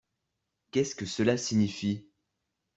[0.71, 2.09] Qu’est-ce que cela signifie?